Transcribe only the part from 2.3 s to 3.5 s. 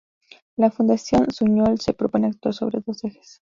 actuar sobre dos ejes.